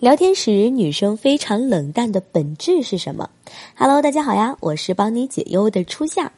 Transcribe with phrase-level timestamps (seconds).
[0.00, 3.30] 聊天时女生非常冷淡的本质是什么？
[3.76, 6.32] ？Hello，大家好呀，我是帮你解忧的初夏。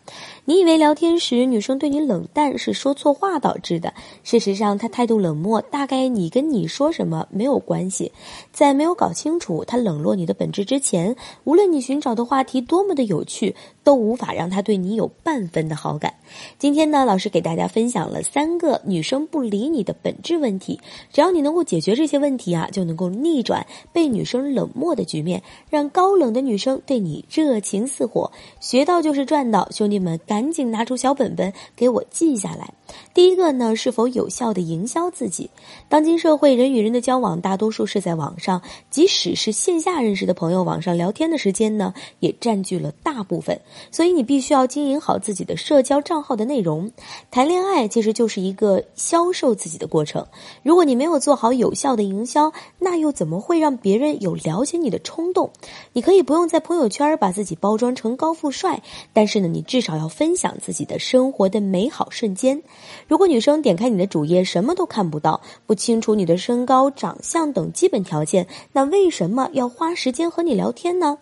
[0.45, 3.95] 你以为聊天时女生对你冷淡是说错话导致的？
[4.25, 8.13] 事实上，她态度冷漠，大概你跟你说什么没有关系。
[8.53, 11.15] 在没有搞清楚她冷落你的本质之前，
[11.45, 13.55] 无论你寻找的话题多么的有趣，
[13.85, 16.15] 都无法让她对你有半分的好感。
[16.59, 20.81] 今天呢，老师给大家分享了三个女生不理你的本质问题，
[21.13, 23.67] 只要你能够解决这些问题啊，就能够逆转。
[23.93, 29.69] 被女生冷漠的局面，让高冷的女生对你热情似火，学到就是赚到。
[29.73, 32.73] 兄弟们，赶紧拿出小本本给我记下来。
[33.13, 35.51] 第一个呢，是否有效的营销自己？
[35.89, 43.61] 当今社会，人与人的交往大多数是在网上，即使是线下认识的朋友，网上聊天的时间呢，也占据了大部分。
[43.91, 46.91] 所以你必须要经营好自己的社交账号的内容。
[47.31, 50.27] 谈恋爱其实就是一个销售自己的过程。
[50.63, 53.41] 如果你没有做好有效的营销，那又怎么？
[53.41, 55.51] 会让别人有了解你的冲动。
[55.95, 58.83] 你可以不用在朋友圈把自己包装成高富帅，
[59.15, 62.63] 但是呢，你至少要分享自己的生活的美好瞬间。
[63.09, 71.19] 如果女生点开你的主页什么都看不到，不清楚你的身高、长相等基本条件，那为什么要花时间和你聊天呢？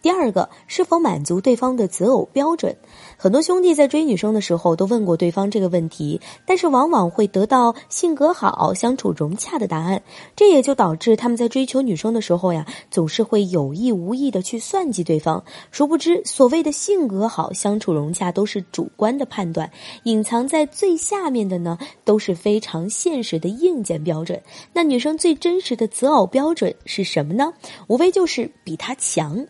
[0.00, 2.76] 第二个，是否满足对方的择偶标准？
[3.16, 10.00] 很多兄弟在追女生的时候都问过对方这个问题，但是往往会得到性格好、相处融洽的答案。
[10.36, 15.42] 这也就导致他们在追求女生的时候呀，总是会有意无意的去算计对方。
[15.72, 19.68] 殊不知，所谓的性格好、相处融洽都是主观的判断，
[20.04, 24.40] 隐藏在最下面的呢，都是非常现实的硬件标准。
[24.72, 27.52] 那女生最真实的择偶标准是什么呢？
[27.88, 29.44] 无非就是比他强。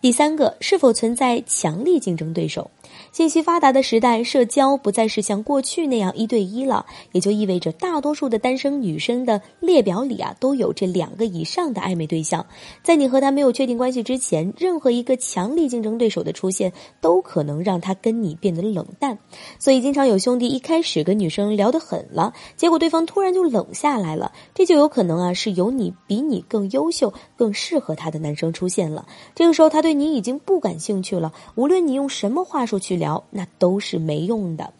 [0.00, 2.70] 第三个，是否存在强力竞争对手？
[3.16, 12.44] 信息发达的时代，社交不再是像过去那样一对一了，也就意味着大多数的单身女生的列表里啊，都有这两个以上的暧昧对象。
[12.82, 19.16] 在你和他没有确定关系之前，任何一个强力竞争对手的出现，都可能让他跟你变得冷淡。
[19.58, 29.06] 所以，经常有兄弟一开始跟女生聊得很了，结果对方突然就冷下来了，这就有可能啊，是有你比你更优秀、更适合他的男生出现了。
[29.34, 31.32] 这个时候，他对你已经不感兴趣了。
[31.54, 33.05] 无论你用什么话术去聊。
[33.30, 34.72] 那都是没用的。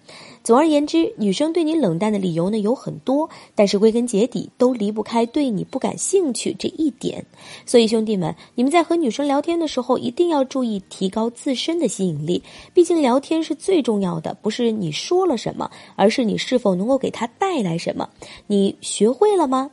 [0.42, 7.26] 总而言之，女生对你冷淡的理由呢有很多，但是归根结底都离不开对你不感兴趣这一点。
[7.66, 12.40] 所以兄弟们，你们在和女生聊天的时候，一定要注意提高自身的吸引力。
[12.72, 18.08] 毕竟聊天是最重要的，不是你说了什么，而是你是否能够给她带来什么。
[18.46, 19.72] 你学会了吗？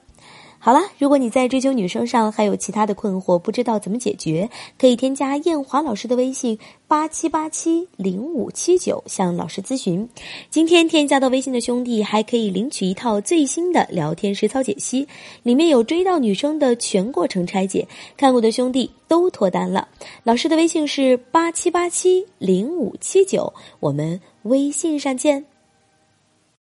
[0.66, 6.58] 好了，如果你在追求女生上还有其他的困惑，不知道怎么解决，可以添加艳华老师的微信
[6.88, 10.08] 八七八七零五七九向老师咨询。
[10.50, 15.06] 今天添加到微信的兄弟还可以领取一套最新的聊天实操解析，
[15.44, 17.86] 里面有追到女生的全过程拆解，
[18.16, 19.90] 看过的兄弟都脱单了。
[20.24, 25.44] 老师的微信是八七八七零五七九，我们微信上见。